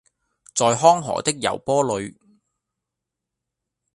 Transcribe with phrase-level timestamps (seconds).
[0.55, 2.15] 在康河的柔波裡